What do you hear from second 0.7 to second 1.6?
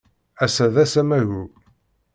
d ass amagu.